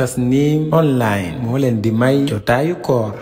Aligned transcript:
tasnim 0.00 0.62
online 0.76 1.36
moo 1.44 1.56
leen 1.56 1.76
di 1.80 1.90
may 1.92 2.26
jotaayu 2.26 2.74
koor 2.82 3.12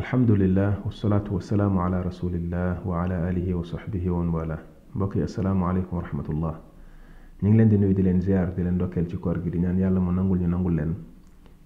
alhamdulillah 0.00 0.76
wasalaatu 0.86 1.34
wasalaamu 1.34 1.80
ala 1.84 2.02
rasulillah 2.04 2.78
wa 2.86 3.02
ala 3.02 3.16
alihi 3.28 3.52
wa 3.52 3.64
sahbihi 3.70 4.08
wa 4.10 4.20
wala 4.30 4.58
mbokk 4.94 5.16
yi 5.16 5.22
asalaamualeykum 5.22 5.98
wa 5.98 6.02
rahmatullah 6.06 6.54
ñu 7.42 7.48
ngi 7.50 7.56
leen 7.58 7.68
di 7.68 7.78
nuyu 7.78 7.94
di 7.94 8.02
leen 8.02 8.20
ziar 8.22 8.54
di 8.54 8.62
leen 8.62 8.78
dokkeel 8.78 9.08
ci 9.10 9.16
koor 9.18 9.42
gi 9.42 9.50
di 9.50 9.58
ñaan 9.58 9.76
yàlla 9.78 9.98
mu 10.00 10.12
nangul 10.12 10.38
ñu 10.38 10.46
nangul 10.48 10.74
leen 10.76 10.94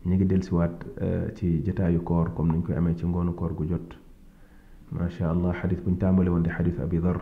ñu 0.07 0.15
ngi 0.17 0.25
delsiwaat 0.25 0.77
ci 1.37 1.61
jotaayu 1.65 2.01
koor 2.01 2.33
comme 2.35 2.53
niñ 2.53 2.63
koy 2.65 2.75
amee 2.77 2.97
ci 2.97 3.05
ngoonu 3.05 3.33
koor 3.35 3.53
gu 3.53 3.65
jot 3.67 3.89
macha 4.93 5.29
allah 5.31 5.53
xadis 5.61 5.81
buñ 5.85 5.99
tàmbali 6.01 6.31
woon 6.31 6.41
di 6.43 6.49
xadis 6.51 6.79
abi 6.81 6.99
dhar 7.01 7.21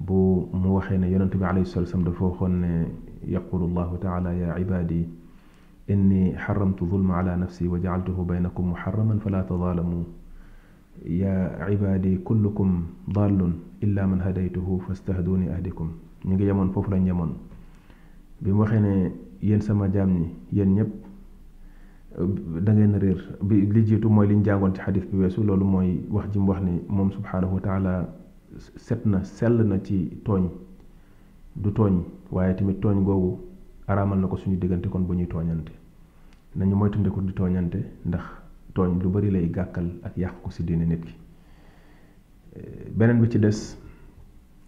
bu 0.00 0.46
mu 0.52 0.74
waxee 0.76 0.98
ne 0.98 1.08
yonente 1.10 1.38
bi 1.40 1.44
alayhi 1.44 1.64
salatu 1.64 1.88
wasalam 1.88 2.04
dafa 2.04 2.24
waxoon 2.24 2.52
ne 2.60 2.86
yaqulu 3.26 3.64
allahu 3.68 3.96
taala 3.96 4.32
ya 4.34 4.58
ibadi 4.60 5.08
إني 5.92 6.22
حرمت 6.44 6.80
ظلم 6.92 7.10
على 7.18 7.32
نفسي 7.36 7.66
وجعلته 7.68 8.18
بينكم 8.32 8.64
محرما 8.72 9.14
فلا 9.24 9.40
تظالموا 9.42 10.02
يا 11.06 11.36
عبادي 11.66 12.14
كلكم 12.28 12.68
ضال 13.16 13.40
إلا 13.84 14.02
من 14.10 14.18
هديته 14.26 14.68
فاستهدوني 14.88 15.46
أهدكم 15.54 15.88
نيجي 16.28 16.48
يمون 16.48 16.68
فوف 16.74 16.88
لا 16.90 16.98
نيمون 16.98 17.30
بيم 18.42 18.60
وخي 18.60 18.80
سما 19.66 19.86
جامني 19.94 20.28
يين 20.52 20.68
نيب 20.76 20.90
دا 22.64 22.72
نين 31.82 32.90
araamal 33.90 34.18
na 34.20 34.28
ko 34.30 34.36
suñu 34.38 34.56
diggante 34.56 34.88
kon 34.88 35.00
bu 35.04 35.14
ñuy 35.14 35.26
tooñante 35.26 35.72
nañu 36.54 36.74
moytandiku 36.76 37.20
di 37.22 37.32
tooñante 37.32 37.78
ndax 38.06 38.22
tooñ 38.72 39.00
lu 39.02 39.08
bari 39.10 39.30
lay 39.30 39.50
gàkkal 39.50 39.90
ak 40.04 40.16
yàq 40.16 40.34
ko 40.42 40.50
si 40.50 40.62
diine 40.62 40.84
nit 40.86 41.00
ki 41.02 41.14
eh, 42.56 42.92
beneen 42.94 43.20
bi 43.20 43.28
ci 43.30 43.38
des 43.40 43.76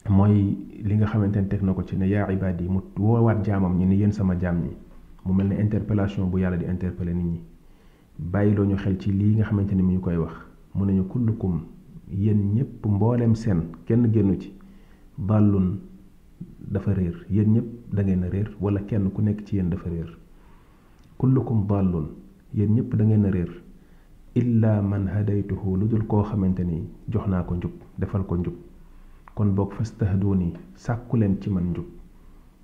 mooy 0.09 0.59
li 0.85 0.95
nga 0.97 1.07
xamante 1.07 1.37
ne 1.41 1.47
teg 1.47 1.63
na 1.63 1.73
ko 1.73 1.85
ci 1.85 1.97
ne 1.97 2.07
yaa 2.07 2.29
ibaad 2.33 2.61
yi 2.61 2.69
mu 2.69 2.81
woowaat 2.99 3.45
jaamam 3.47 3.79
ñi 3.79 3.87
ni 3.87 3.97
yéen 3.97 4.13
sama 4.13 4.35
jaam 4.41 4.59
ñi 4.61 4.71
mu 5.25 5.33
mel 5.33 5.49
ne 5.49 5.61
interpellation 5.61 6.25
bu 6.29 6.39
yàlla 6.39 6.57
di 6.57 6.65
interpeller 6.65 7.15
nit 7.15 7.25
ñi 7.25 7.41
bàyyi 8.19 8.55
loo 8.57 8.65
ñu 8.67 8.75
xel 8.77 8.99
ci 9.01 9.13
lii 9.13 9.35
nga 9.37 9.45
xamante 9.45 9.73
ni 9.75 9.83
mu 9.83 9.93
ñu 9.93 10.01
koy 10.01 10.17
wax 10.17 10.33
mu 10.75 10.85
nañu 10.85 11.05
kullukum 11.07 11.63
yéen 12.11 12.55
ñépp 12.55 12.85
mbooleem 12.87 13.35
seen 13.37 13.63
kenn 13.87 14.11
génnu 14.13 14.39
ci 14.41 14.53
bàllun 15.17 15.79
dafa 16.59 16.93
réer 16.95 17.25
yéen 17.31 17.53
ñépp 17.53 17.82
da 17.93 18.03
ngeen 18.03 18.25
a 18.25 18.29
réer 18.29 18.49
wala 18.61 18.81
kenn 18.89 19.11
ku 19.13 19.21
nekk 19.23 19.45
ci 19.47 19.57
yéen 19.57 19.69
dafa 19.69 19.89
réer 19.91 20.09
kullukum 21.19 21.67
dallun 21.69 22.09
yéen 22.57 22.73
ñëpp 22.75 22.95
da 22.97 23.05
ngeen 23.05 23.25
a 23.27 23.31
illa 24.35 24.81
man 24.81 25.09
hadaytuhu 25.09 25.77
lu 25.77 25.87
dul 25.89 26.07
koo 26.07 26.23
xamante 26.23 26.61
ni 26.65 26.89
jox 27.11 27.27
naa 27.29 27.43
ko 27.43 27.55
njub 27.57 27.73
defal 27.99 28.25
ko 28.25 28.37
njub 28.37 28.55
kon 29.35 29.47
boog 29.55 29.73
fastahduni 29.75 30.53
sàkku 30.75 31.17
leen 31.17 31.37
ci 31.41 31.51
man 31.51 31.65
njub 31.71 31.85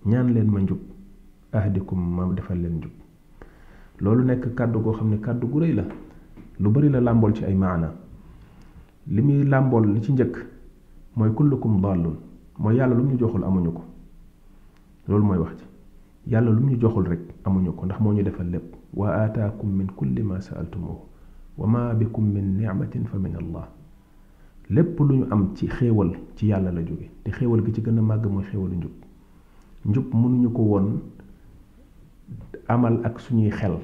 ñaan 0.06 0.32
leen 0.32 0.48
ma 0.50 0.60
njub 0.62 0.78
ahdikum 1.52 1.98
ma 2.16 2.32
defal 2.34 2.58
leen 2.60 2.78
njub 2.80 2.90
loolu 4.00 4.24
nekk 4.24 4.54
kàddu 4.56 4.80
goo 4.80 4.92
xam 4.94 5.10
ne 5.10 5.16
kàddu 5.18 5.46
gu 5.46 5.60
rëy 5.60 5.74
la 5.74 5.82
lu 6.60 6.70
bari 6.70 6.88
la 6.88 7.00
làmbool 7.00 7.34
ci 7.34 7.44
ay 7.44 7.54
maana 7.54 7.92
li 9.08 9.22
muy 9.22 9.44
làmbool 9.44 9.92
li 9.92 10.00
ci 10.00 10.12
njëkk 10.12 10.36
mooy 11.16 11.32
kullukum 11.34 11.80
dallun 11.82 12.16
mooy 12.58 12.76
yàlla 12.76 12.94
lu 12.96 13.04
mu 13.04 13.18
joxul 13.18 13.44
amuñu 13.44 13.72
ko 13.74 13.84
loolu 15.08 15.24
mooy 15.28 15.38
wax 15.38 15.56
ji 15.60 15.64
yàlla 16.32 16.50
lu 16.52 16.60
ñu 16.66 16.76
joxul 16.80 17.06
rek 17.10 17.22
amuñu 17.46 17.72
ko 17.76 17.86
ndax 17.86 18.00
moo 18.00 18.12
ñu 18.12 18.22
defal 18.22 18.48
lépp 18.54 18.74
wa 18.94 19.06
aataakum 19.22 19.70
min 19.76 19.86
kulli 19.98 20.22
ma 20.22 20.40
saaltumuhu 20.40 20.98
wa 21.58 21.66
ma 21.66 21.94
bikum 21.94 22.24
min 22.34 22.56
ni'matin 22.58 23.04
fa 23.10 23.16
min 23.18 23.34
allah 23.40 23.66
lépp 24.68 25.00
lu 25.00 25.14
ñu 25.20 25.24
am 25.30 25.52
ci 25.54 25.66
xéewal 25.66 26.10
ci 26.36 26.46
yàlla 26.48 26.70
la 26.72 26.82
jóge 26.84 27.10
te 27.24 27.30
xéewal 27.30 27.64
gi 27.64 27.72
ci 27.72 27.80
gën 27.80 27.98
a 27.98 28.02
màgg 28.02 28.26
mooy 28.26 28.44
xéewalu 28.44 28.76
njub 28.76 28.92
njub 29.86 30.06
mënuñu 30.12 30.50
ko 30.52 30.62
woon 30.62 30.88
amal 32.68 33.00
ak 33.04 33.18
suñuy 33.20 33.50
xel 33.50 33.76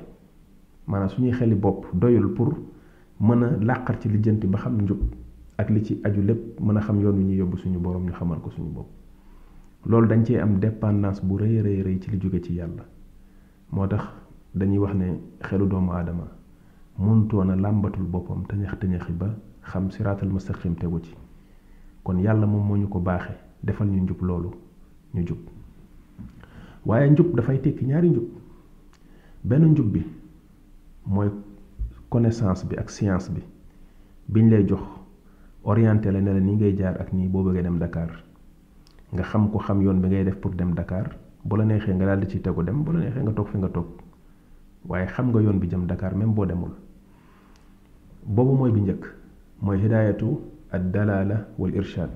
maanaam 0.86 1.08
suñuy 1.08 1.32
xeli 1.32 1.54
bopp 1.54 1.86
doyul 1.94 2.34
pour 2.34 2.50
mën 3.20 3.42
a 3.44 3.56
làqar 3.60 3.96
ci 4.00 4.08
lijjanti 4.08 4.46
ba 4.46 4.58
xam 4.58 4.76
njub 4.82 5.00
ak 5.56 5.70
li 5.70 5.80
ci 5.82 6.00
aju 6.04 6.20
lépp 6.22 6.60
mën 6.60 6.76
a 6.76 6.80
xam 6.80 7.00
yoon 7.00 7.16
wi 7.16 7.24
ñu 7.24 7.32
yóbbu 7.38 7.56
suñu 7.56 7.78
borom 7.80 8.04
ñu 8.04 8.12
xamal 8.12 8.40
ko 8.40 8.50
suñu 8.50 8.72
bopp 8.74 8.88
loolu 9.86 10.06
dañ 10.08 10.24
ci 10.24 10.36
am 10.36 10.58
dépendance 10.58 11.20
bu 11.22 11.36
rëy 11.36 11.60
rëy 11.60 11.82
rëy 11.82 11.98
ci 12.00 12.10
li 12.10 12.18
jóge 12.20 12.40
ci 12.40 12.54
yàlla 12.54 12.84
moo 13.72 13.86
tax 13.86 14.02
dañuy 14.54 14.78
wax 14.78 14.94
ne 14.94 15.06
xelu 15.42 15.66
doomu 15.66 15.92
aadama 15.92 16.24
muntoon 16.98 17.50
a 17.50 17.54
làmbatul 17.56 18.04
boppam 18.06 18.46
tëñax 18.48 18.78
tëñaxi 18.78 19.12
ba 19.12 19.36
xam 19.62 19.90
siraatal 19.90 20.28
mustaqim 20.30 20.74
tegu 20.76 21.00
ci 21.02 21.14
kon 22.02 22.16
yàlla 22.18 22.46
moom 22.46 22.66
moo 22.66 22.76
ñu 22.76 22.88
ko 22.88 22.98
baaxe 22.98 23.34
defal 23.62 23.88
ñu 23.88 24.00
njub 24.02 24.22
loolu 24.22 24.50
ñu 25.14 25.22
jub 25.26 25.38
waaye 26.86 27.10
njub 27.10 27.34
dafay 27.36 27.60
tekki 27.60 27.84
ñaari 27.84 28.08
njub 28.08 28.24
benn 29.44 29.66
njub 29.72 29.90
bi 29.92 30.00
mooy 31.06 31.28
connaissance 32.08 32.64
bi 32.66 32.76
ak 32.76 32.88
science 32.90 33.28
bi 33.30 33.42
biñ 34.32 34.48
lay 34.48 34.64
jox 34.66 34.80
orienté 35.64 36.10
la 36.10 36.20
ne 36.22 36.32
la 36.32 36.40
ni 36.40 36.54
ngay 36.56 36.74
jaar 36.74 36.96
ak 37.02 37.12
nii 37.12 37.28
boo 37.28 37.42
bëggee 37.44 37.62
dem 37.62 37.78
Dakar 37.78 38.23
nga 39.14 39.22
xam 39.30 39.46
ko 39.54 39.58
xam 39.66 39.78
yoon 39.84 39.98
bi 40.02 40.08
ngay 40.10 40.24
def 40.26 40.38
pour 40.42 40.52
dem 40.58 40.70
Dakar 40.78 41.06
bu 41.46 41.54
la 41.58 41.64
neexee 41.64 41.94
nga 41.94 42.06
daal 42.08 42.20
di 42.20 42.26
ci 42.32 42.38
tegu 42.44 42.62
dem 42.66 42.82
bu 42.84 42.90
la 42.94 42.98
neexee 43.00 43.22
nga 43.22 43.30
toog 43.32 43.48
fi 43.48 43.56
nga 43.62 43.70
toog 43.76 43.88
waaye 44.90 45.06
xam 45.14 45.26
nga 45.30 45.40
yoon 45.44 45.58
bi 45.62 45.70
jëm 45.70 45.86
Dakar 45.90 46.12
même 46.16 46.32
boo 46.36 46.44
demul 46.50 46.72
boobu 48.34 48.52
mooy 48.58 48.72
bi 48.76 48.80
njëkk 48.84 49.02
mooy 49.62 49.78
hidaayatu 49.82 50.30
ad 50.74 50.82
dalala 50.94 51.36
wal 51.58 51.72
irshad 51.80 52.14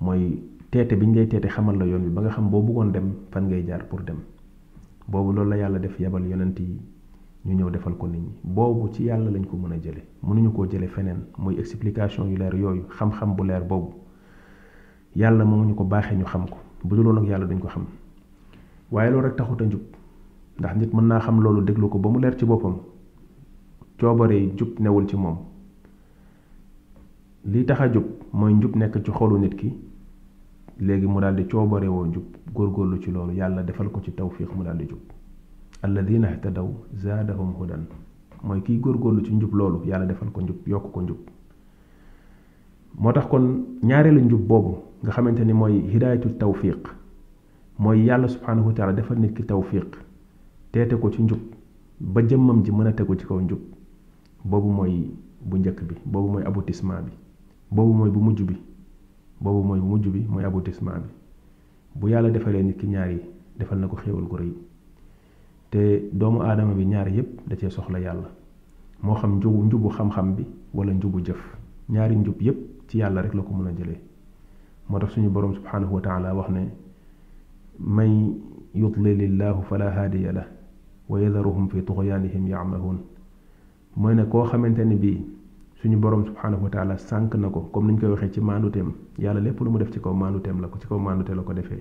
mooy 0.00 0.22
teete 0.70 0.94
biñ 1.00 1.12
lay 1.16 1.26
teete 1.28 1.48
xamal 1.54 1.76
la 1.80 1.86
yoon 1.88 2.02
bi 2.06 2.10
ba 2.16 2.20
nga 2.22 2.30
xam 2.36 2.50
boo 2.50 2.60
bëggoon 2.62 2.88
dem 2.94 3.08
fan 3.32 3.44
ngay 3.48 3.64
jaar 3.68 3.82
pour 3.88 4.00
dem 4.04 4.20
boobu 5.08 5.32
loolu 5.32 5.48
la 5.50 5.56
yàlla 5.56 5.78
def 5.78 5.98
yabal 6.00 6.26
yonent 6.28 6.58
yi 6.60 6.76
ñu 7.46 7.52
ñëw 7.56 7.70
defal 7.70 7.96
ko 7.96 8.06
nit 8.06 8.20
ñi 8.20 8.32
boobu 8.44 8.92
ci 8.92 9.04
yàlla 9.04 9.30
lañ 9.30 9.44
ko 9.48 9.56
mën 9.56 9.72
a 9.72 9.78
jële 9.82 10.02
mënuñu 10.26 10.50
koo 10.52 10.66
jële 10.70 10.88
feneen 10.88 11.20
muy 11.38 11.54
explication 11.58 12.24
yu 12.30 12.36
leer 12.36 12.54
yooyu 12.54 12.84
xam-xam 12.96 13.34
bu 13.36 13.44
leer 13.44 13.64
boobu 13.64 13.99
yàlla 15.16 15.44
moo 15.44 15.64
ñu 15.64 15.74
ko 15.74 15.84
baaxee 15.84 16.16
ñu 16.16 16.24
xam 16.24 16.44
ko 16.46 16.58
bu 16.84 16.96
dul 16.96 17.06
woon 17.08 17.18
ak 17.18 17.26
yàlla 17.28 17.46
duñ 17.46 17.58
ko 17.58 17.68
xam 17.68 17.84
waaye 18.92 19.10
loolu 19.10 19.26
rek 19.28 19.36
taxut 19.36 19.60
a 19.62 19.66
njub 19.66 19.80
ndax 20.58 20.76
nit 20.76 20.92
mën 20.94 21.06
naa 21.08 21.20
xam 21.20 21.40
loolu 21.42 21.62
déglu 21.62 21.88
ko 21.88 21.98
ba 21.98 22.08
mu 22.10 22.20
leer 22.20 22.36
ci 22.38 22.44
boppam 22.46 22.76
coobare 23.98 24.54
jub 24.56 24.78
newul 24.78 25.06
ci 25.08 25.16
moom 25.16 25.36
li 27.46 27.64
tax 27.64 27.80
a 27.80 27.88
jub 27.92 28.04
mooy 28.32 28.52
njub 28.54 28.76
nekk 28.76 29.02
ci 29.04 29.10
xolu 29.10 29.38
nit 29.38 29.54
ki 29.58 29.74
léegi 30.80 31.06
mu 31.06 31.20
daldi 31.20 31.44
coobare 31.48 31.86
woo 31.88 32.06
njub 32.06 32.24
góorgóorlu 32.54 33.02
ci 33.02 33.10
loolu 33.10 33.32
yàlla 33.32 33.62
defal 33.62 33.88
ko 33.90 34.00
ci 34.02 34.12
tawfiq 34.14 34.54
mu 34.56 34.62
daldi 34.62 34.86
jub 34.88 35.00
alladina 35.82 36.30
ihtadaw 36.30 36.68
zaadahum 37.02 37.52
hudan 37.58 37.84
mooy 38.44 38.62
kiy 38.62 38.78
góorgóorlu 38.78 39.24
ci 39.26 39.34
njub 39.34 39.54
loolu 39.54 39.82
yàlla 39.88 40.06
defal 40.06 40.30
ko 40.30 40.40
njub 40.40 40.66
yokk 40.68 40.92
ko 40.92 41.00
njub 41.02 41.18
moo 42.98 43.12
tax 43.12 43.26
kon 43.26 43.64
ñaareelu 43.82 44.20
njub 44.20 44.46
boobu 44.46 44.82
nga 45.02 45.12
xamante 45.16 45.40
ni 45.44 45.52
mooy 45.52 45.74
hidayatul 45.92 46.36
tawfiq 46.36 46.84
mooy 47.78 48.04
yàlla 48.04 48.28
subhanahu 48.28 48.68
wa 48.68 48.74
taala 48.76 48.92
defal 48.92 49.16
nit 49.18 49.32
ki 49.34 49.42
tawfiq 49.44 49.96
teete 50.72 50.94
ko 51.00 51.10
ci 51.10 51.22
njub 51.22 51.40
ba 52.00 52.20
jëmmam 52.22 52.62
ji 52.64 52.70
mën 52.70 52.86
a 52.88 52.92
tegu 52.92 53.16
ci 53.18 53.26
kaw 53.26 53.40
njub 53.40 53.60
boobu 54.44 54.68
mooy 54.70 55.08
bu 55.40 55.56
njëkk 55.58 55.80
bi 55.88 55.94
boobu 56.04 56.28
mooy 56.32 56.44
aboutissement 56.44 57.04
bi 57.08 57.12
boobu 57.70 57.92
mooy 57.94 58.10
bu 58.10 58.20
mujj 58.20 58.42
bi 58.42 58.56
boobu 59.40 59.66
mooy 59.68 59.80
bu 59.80 59.86
mujj 59.86 60.06
bi 60.08 60.20
mooy 60.28 60.44
aboutissement 60.44 61.02
bi 61.06 61.12
bu 61.96 62.08
yàlla 62.08 62.30
defalee 62.30 62.62
nit 62.62 62.76
ki 62.76 62.86
ñaar 62.86 63.10
yi 63.12 63.20
defal 63.58 63.78
na 63.78 63.88
ko 63.88 63.96
xéewal 63.96 64.24
gu 64.28 64.36
rëy 64.36 64.52
te 65.70 66.02
doomu 66.12 66.42
aadama 66.42 66.74
bi 66.74 66.84
ñaar 66.84 67.08
yépp 67.08 67.48
da 67.48 67.56
cee 67.56 67.70
soxla 67.70 67.98
yàlla 68.00 68.28
moo 69.02 69.14
xam 69.16 69.36
njubu 69.40 69.64
njubu 69.64 69.88
xam-xam 69.88 70.34
bi 70.36 70.44
wala 70.74 70.92
njubu 70.92 71.20
jëf 71.20 71.40
ñaari 71.88 72.16
njub 72.16 72.36
yépp 72.40 72.58
ci 72.88 72.98
yàlla 72.98 73.22
rek 73.22 73.32
la 73.34 73.42
ko 73.42 73.54
mën 73.54 73.66
a 73.68 73.72
jëlee 73.72 74.00
motax 74.90 75.12
suñu 75.14 75.30
borom 75.30 75.54
subhanahu 75.54 75.94
wa 75.94 76.00
ta'ala 76.06 76.34
wax 76.34 76.48
ne 76.50 76.62
may 77.96 78.12
yudlilillahu 78.74 79.62
fala 79.68 79.90
hadiya 79.98 80.32
lah 80.38 80.46
wa 81.08 81.20
yadharuhum 81.22 81.68
fi 81.72 81.80
tughyanihim 81.82 82.48
ya'mahun 82.52 82.98
moy 83.96 84.14
ne 84.18 84.24
ko 84.32 84.42
xamanteni 84.50 84.96
bi 85.02 85.12
suñu 85.80 85.96
borom 86.00 86.24
subhanahu 86.26 86.64
wa 86.66 86.70
ta'ala 86.74 86.98
sank 86.98 87.34
nako 87.36 87.60
comme 87.72 87.90
niñ 87.92 87.98
koy 88.00 88.10
waxe 88.14 88.32
ci 88.34 88.40
manutem 88.40 88.88
yalla 89.18 89.40
lepp 89.40 89.60
lu 89.60 89.70
mu 89.70 89.78
def 89.78 89.90
ci 89.92 90.00
kaw 90.00 90.12
manutem 90.12 90.60
la 90.60 90.66
ko 90.66 90.76
ci 90.80 90.88
kaw 90.88 90.98
manute 90.98 91.30
la 91.38 91.42
ko 91.42 91.52
defé 91.52 91.80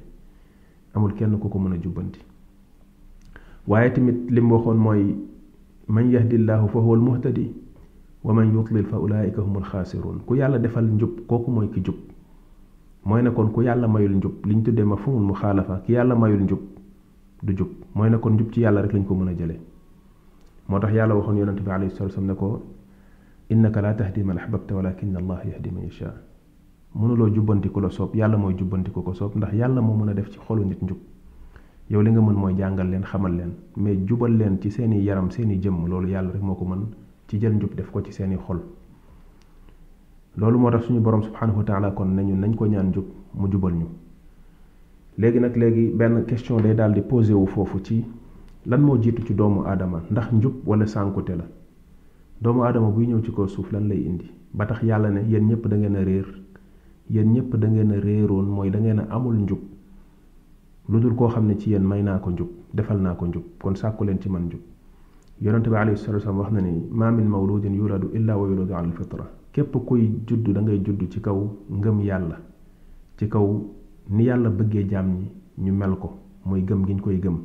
amul 0.94 1.14
kenn 1.16 1.34
ku 1.40 1.48
ko 1.50 1.58
mëna 1.60 1.82
jubanti 1.82 2.22
waye 3.68 3.90
tamit 3.92 4.20
lim 4.30 4.52
waxon 4.52 4.76
moy 4.78 5.16
man 5.88 6.10
yahdillahu 6.12 6.68
fa 6.70 6.80
huwa 6.80 6.96
al-muhtadi 6.98 7.48
wa 8.24 8.34
man 8.34 8.54
yudlil 8.54 8.86
fa 8.86 9.00
ulaika 9.00 9.42
humul 9.42 9.66
khasirun 9.72 10.20
ku 10.28 10.36
yalla 10.36 10.60
defal 10.60 10.86
njub 10.86 11.26
koku 11.28 11.50
moy 11.52 11.68
ki 11.74 11.82
jub 11.86 11.98
mooy 13.10 13.22
ne 13.26 13.32
kon 13.36 13.48
ku 13.54 13.64
yàlla 13.68 13.88
mayul 13.94 14.14
njub 14.22 14.36
liñ 14.48 14.60
tuddee 14.66 14.86
ma 14.92 14.96
fumul 15.02 15.24
mu 15.30 15.34
xaalafa 15.42 15.82
ki 15.84 15.92
yàlla 15.98 16.14
mayul 16.22 16.42
njub 16.46 16.62
du 17.46 17.52
jub 17.58 17.70
mooy 17.98 18.10
ne 18.12 18.18
kon 18.22 18.32
njub 18.38 18.50
ci 18.54 18.60
yàlla 18.66 18.82
rek 18.86 18.94
lañ 18.96 19.06
ko 19.10 19.14
mën 19.18 19.30
a 19.32 19.34
jëlee 19.40 19.58
moo 20.70 20.80
tax 20.80 20.92
yàlla 20.98 21.14
waxoon 21.18 21.38
yonente 21.42 21.62
bi 21.66 21.72
alayhi 21.76 21.92
salatu 21.98 22.22
ne 22.22 22.34
ko 22.42 22.48
innaka 23.50 23.80
la 23.82 23.94
tahdi 24.00 24.22
man 24.28 24.38
ahbabta 24.38 24.76
walakin 24.76 25.16
allah 25.22 25.40
yahdi 25.52 25.70
man 25.76 25.84
yasha 25.90 26.10
mënuloo 27.00 27.30
jubbanti 27.36 27.70
ku 27.74 27.80
la 27.80 27.90
soob 27.90 28.14
yàlla 28.14 28.38
mooy 28.38 28.54
jubbanti 28.60 28.92
ko 28.92 29.02
ko 29.02 29.14
soob 29.14 29.34
ndax 29.38 29.54
yàlla 29.62 29.82
moo 29.82 29.96
mën 30.00 30.10
a 30.12 30.14
def 30.14 30.30
ci 30.30 30.38
xolu 30.46 30.64
nit 30.64 30.82
njub 30.84 30.98
yow 31.90 32.02
li 32.04 32.12
nga 32.12 32.22
mën 32.22 32.36
mooy 32.42 32.54
jàngal 32.60 32.88
leen 32.92 33.04
xamal 33.12 33.34
leen 33.40 33.54
mais 33.78 33.98
jubal 34.08 34.34
leen 34.40 34.62
ci 34.62 34.70
seeni 34.70 35.02
yaram 35.08 35.32
seeni 35.32 35.58
jëmm 35.60 35.88
loolu 35.90 36.10
yàlla 36.14 36.30
rek 36.34 36.42
moo 36.48 36.56
ko 36.60 36.66
mën 36.72 36.82
ci 37.28 37.40
jël 37.42 37.54
njub 37.58 37.74
def 37.78 37.90
ko 37.94 38.02
ci 38.06 38.12
seeni 38.12 38.38
xol 38.38 38.62
loolu 40.38 40.60
moo 40.60 40.70
tax 40.72 40.86
suñu 40.86 41.02
borom 41.02 41.24
subhanahu 41.24 41.58
wa 41.58 41.64
taala 41.64 41.92
kon 41.92 42.10
nañu 42.18 42.36
nañ 42.36 42.56
ko 42.56 42.66
ñaan 42.68 42.94
jub 42.94 43.06
mu 43.36 43.48
jubal 43.52 43.74
ñu 43.74 43.88
léegi 45.18 45.40
nag 45.40 45.56
léegi 45.56 45.90
benn 45.98 46.24
question 46.28 46.62
day 46.62 46.74
daal 46.76 46.94
di 46.94 47.02
posé 47.02 47.34
wu 47.34 47.48
foofu 47.48 47.80
ci 47.84 48.06
lan 48.66 48.82
moo 48.82 48.98
jiitu 49.02 49.24
ci 49.26 49.34
doomu 49.34 49.66
aadama 49.66 50.02
ndax 50.12 50.32
njub 50.34 50.54
wala 50.68 50.86
sànkute 50.86 51.34
la 51.36 51.46
doomu 52.42 52.64
aadama 52.64 52.90
buy 52.90 53.08
ñëw 53.08 53.22
ci 53.22 53.32
ko 53.32 53.48
suuf 53.48 53.72
lan 53.72 53.88
lay 53.88 54.02
indi 54.06 54.30
ba 54.54 54.66
tax 54.66 54.84
yàlla 54.84 55.10
ne 55.10 55.22
yéen 55.28 55.48
ñëpp 55.48 55.68
da 55.68 55.76
ngeen 55.78 55.96
a 55.96 56.04
réer 56.04 56.28
yéen 57.10 57.34
ñëpp 57.34 57.56
da 57.56 57.68
ngeen 57.68 57.92
a 57.92 58.00
réeroon 58.00 58.46
mooy 58.46 58.70
da 58.70 58.80
ngeen 58.80 59.00
a 59.00 59.06
amul 59.10 59.36
njub 59.36 59.60
lu 60.90 61.00
dul 61.00 61.16
koo 61.16 61.28
xam 61.30 61.48
ne 61.48 61.58
ci 61.58 61.72
yéen 61.72 61.84
may 61.84 62.04
naa 62.04 62.20
ko 62.20 62.30
njub 62.32 62.48
defal 62.74 63.00
naa 63.02 63.16
ko 63.16 63.26
njub 63.28 63.44
kon 63.60 63.76
sàkku 63.76 64.04
leen 64.04 64.22
ci 64.22 64.30
man 64.30 64.46
njub 64.46 64.62
yonente 65.42 65.70
bi 65.70 65.76
alayhi 65.76 65.98
salatu 65.98 66.16
wasalam 66.22 66.38
wax 66.40 66.52
na 66.52 66.62
ni 66.62 66.86
ma 66.92 67.10
min 67.12 67.26
mawludin 67.28 67.76
yuladu 67.76 68.12
illa 68.14 68.38
wa 68.38 68.48
yuladu 68.48 68.74
ala 68.76 68.88
alfitra 68.88 69.39
képp 69.54 69.76
kuy 69.86 70.12
juddu 70.28 70.52
da 70.54 70.62
ngay 70.62 70.82
juddu 70.86 71.06
ci 71.10 71.20
kaw 71.26 71.40
ngëm 71.78 71.98
yàlla 72.08 72.38
ci 73.18 73.26
kaw 73.34 73.48
ni 74.16 74.24
yàlla 74.24 74.50
bëggee 74.58 74.84
jaam 74.92 75.08
ñi 75.18 75.28
ñu 75.64 75.74
mel 75.80 75.96
ko 76.02 76.08
mooy 76.46 76.62
gëm 76.68 76.86
gi 76.86 76.94
ñu 76.94 77.02
koy 77.02 77.18
gëm 77.24 77.36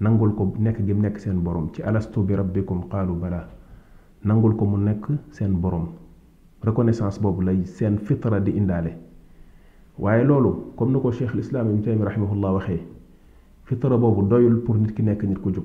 nangul 0.00 0.32
ko 0.34 0.44
nekk 0.64 0.78
gi 0.86 0.92
mu 0.92 1.00
nekk 1.02 1.18
seen 1.18 1.40
borom 1.42 1.68
ci 1.72 1.82
alastu 1.82 2.22
bi 2.24 2.34
rabbikum 2.34 2.88
qaalu 2.88 3.14
bala 3.20 3.48
nangul 4.24 4.54
ko 4.56 4.64
mu 4.64 4.76
nekk 4.78 5.06
seen 5.30 5.60
borom 5.60 5.86
reconnaissance 6.62 7.20
boobu 7.20 7.42
lay 7.42 7.64
seen 7.64 7.98
fitra 7.98 8.40
di 8.40 8.50
indaale 8.52 8.96
waaye 9.98 10.24
loolu 10.24 10.72
comme 10.76 10.92
ni 10.94 11.00
ko 11.00 11.10
cheikh 11.12 11.34
lislaam 11.34 11.68
ibn 11.70 11.82
taymi 11.82 12.04
rahimahullah 12.04 12.52
waxee 12.54 12.82
fitra 13.66 13.96
boobu 13.98 14.26
doyul 14.28 14.62
pour 14.64 14.76
nit 14.78 14.94
ki 14.94 15.02
nekk 15.02 15.24
nit 15.24 15.38
ko 15.42 15.50
jub 15.52 15.64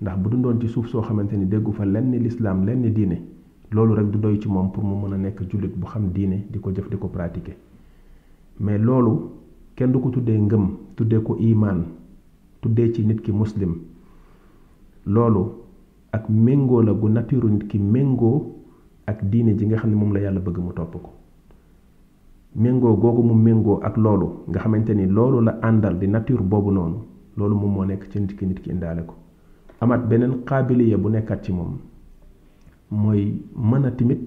ndax 0.00 0.16
bu 0.18 0.28
dundoon 0.30 0.60
ci 0.60 0.68
suuf 0.68 0.86
soo 0.86 1.02
xamante 1.02 1.34
ni 1.36 1.44
déggu 1.46 1.72
fa 1.72 1.84
lenn 1.84 2.10
lislaam 2.10 2.64
lenn 2.64 2.88
diine 2.94 3.20
loolu 3.72 3.94
rek 3.94 4.10
du 4.10 4.18
doy 4.20 4.38
ci 4.40 4.48
moom 4.48 4.70
pour 4.70 4.84
mu 4.84 4.94
mën 5.00 5.12
a 5.14 5.16
nekk 5.16 5.40
jullit 5.50 5.72
bu 5.76 5.86
xam 5.86 6.10
diine 6.12 6.38
di 6.50 6.58
ko 6.60 6.70
jëf 6.72 6.88
di 6.90 6.96
ko 6.96 7.08
pratiquer 7.08 7.56
mais 8.60 8.78
loolu 8.78 9.30
kenn 9.74 9.92
du 9.92 9.98
ko 9.98 10.10
tuddee 10.10 10.38
ngëm 10.38 10.64
tuddee 10.96 11.20
ko 11.22 11.36
imaan 11.38 11.80
tuddee 12.60 12.92
ci 12.92 13.06
nit 13.06 13.20
ki 13.20 13.32
muslim 13.32 13.72
loolu 15.06 15.44
ak 16.12 16.28
méngoo 16.28 16.82
la 16.82 16.92
gu 16.92 17.08
nature 17.08 17.48
nit 17.48 17.66
ki 17.68 17.78
méngoo 17.78 18.46
ak 19.06 19.24
diine 19.30 19.56
ji 19.56 19.66
nga 19.66 19.76
xam 19.76 19.90
ne 19.90 19.96
moom 19.96 20.12
la 20.12 20.20
yàlla 20.20 20.40
bëgg 20.40 20.58
mu 20.60 20.72
topp 20.74 20.92
ko 21.02 21.10
méngoo 22.54 22.96
googu 22.96 23.22
mu 23.22 23.34
méngoo 23.34 23.80
ak 23.82 23.96
loolu 23.96 24.44
nga 24.48 24.58
xamante 24.60 24.90
ni 24.94 25.06
loolu 25.06 25.40
la 25.40 25.58
àndal 25.62 25.98
di 25.98 26.06
nature 26.08 26.42
boobu 26.42 26.70
noonu 26.70 26.96
loolu 27.36 27.54
moom 27.56 27.72
moo 27.72 27.84
nekk 27.84 28.08
ci 28.10 28.20
nit 28.20 28.36
ki 28.36 28.46
nit 28.46 28.60
ki 28.60 28.70
indaale 28.70 29.04
ko 29.06 29.14
amaat 29.80 30.06
beneen 30.08 30.42
xaabiliya 30.44 30.98
bu 30.98 31.08
nekkaat 31.08 31.42
ci 31.44 31.52
moom 31.52 31.78
mooy 32.92 33.32
mën 33.56 33.84
a 33.86 33.90
timit 33.90 34.20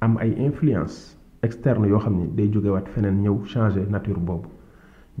am 0.00 0.16
ay 0.18 0.30
influence 0.46 1.16
externe 1.42 1.86
yoo 1.88 1.98
xam 1.98 2.14
ni 2.18 2.26
day 2.36 2.46
jógewaat 2.52 2.86
feneen 2.94 3.18
ñëw 3.24 3.36
changer 3.50 3.88
nature 3.90 4.20
boobu 4.20 4.48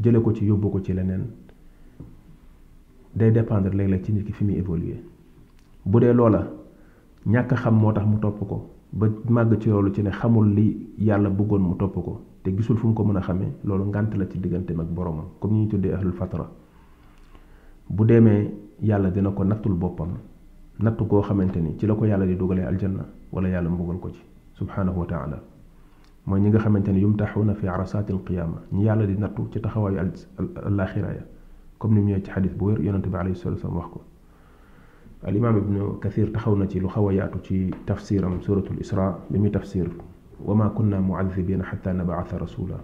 jële 0.02 0.18
ko 0.22 0.32
ci 0.32 0.46
yóbbu 0.46 0.68
ko 0.72 0.78
ci 0.84 0.92
leneen 0.92 1.22
day 3.16 3.30
dépendre 3.32 3.74
léeg-léeg 3.74 4.04
ci 4.04 4.12
nit 4.12 4.24
ki 4.24 4.32
fi 4.32 4.44
muy 4.44 4.54
évoluer 4.58 4.98
bu 5.84 5.98
dee 6.00 6.12
loola 6.12 6.42
ñàkk 7.26 7.54
xam 7.54 7.74
moo 7.76 7.92
tax 7.92 8.06
mu 8.06 8.18
topp 8.20 8.38
ko 8.48 8.70
ba 8.92 9.06
màgg 9.28 9.58
ci 9.60 9.68
loolu 9.68 9.90
ci 9.90 10.02
ne 10.02 10.10
xamul 10.10 10.48
li 10.56 10.92
yàlla 10.98 11.28
bëggoon 11.30 11.60
mu 11.68 11.74
topp 11.76 11.94
ko 11.94 12.20
te 12.42 12.50
gisul 12.56 12.76
fu 12.76 12.86
mu 12.88 12.94
ko 12.94 13.04
mën 13.04 13.16
a 13.16 13.20
xamee 13.20 13.50
loolu 13.64 13.84
ngant 13.86 14.10
la 14.16 14.26
ci 14.30 14.38
digganteem 14.38 14.80
ak 14.80 14.88
boromam 14.94 15.26
comme 15.40 15.54
ñu 15.56 15.66
tuddee 15.68 15.98
lu 16.02 16.12
fatra 16.12 16.46
bu 17.88 18.04
demee 18.04 18.50
yàlla 18.80 19.10
dina 19.10 19.30
ko 19.32 19.42
nattul 19.44 19.74
boppam 19.74 20.12
natt 20.82 20.98
goo 21.06 21.20
xamante 21.22 21.60
ni 21.60 21.76
ci 21.78 21.86
la 21.86 21.94
ko 21.94 22.04
yàlla 22.04 22.24
di 22.26 22.36
dugalee 22.36 22.64
aljanna 22.64 23.04
wala 23.32 23.48
yàlla 23.48 23.68
mbugal 23.68 23.98
ko 24.00 24.10
ci 24.10 24.22
subhanahu 24.54 24.98
wa 25.00 25.06
taala 25.06 25.40
mooy 26.26 26.40
ñi 26.40 26.48
nga 26.48 26.58
xamante 26.58 26.88
ni 26.92 27.00
yumtaxuuna 27.00 27.54
fi 27.54 27.66
arasaati 27.68 28.12
alqiyaama 28.12 28.58
ñi 28.72 28.84
yàlla 28.84 29.06
di 29.06 29.14
nattu 29.18 29.48
ci 29.50 29.60
taxawaayu 29.60 29.98
alaxira 30.66 31.08
ya 31.12 31.22
comme 31.78 31.94
ni 31.94 32.00
mu 32.00 32.06
ñëwee 32.08 32.22
ci 32.22 32.30
xadis 32.30 32.52
bu 32.56 32.64
wér 32.66 32.80
yonente 32.82 33.08
bi 33.08 33.16
alayhi 33.16 33.36
salatu 33.36 33.62
wasalam 33.66 33.76
wax 33.78 33.86
ko 33.92 34.00
الإمام 35.20 35.56
ابن 35.56 35.98
كثير 36.00 36.28
تخونا 36.32 36.64
تي 36.64 36.80
لخويات 36.80 37.36
تي 37.44 37.70
تفسيرا 37.86 38.38
سورة 38.40 38.64
الإسراء 38.72 39.20
بمي 39.30 39.48
تفسير 39.52 39.88
وما 40.44 40.68
كنا 40.68 41.00
معذبين 41.00 41.62
حتى 41.62 41.92
نبعث 41.92 42.34
رسولا 42.34 42.76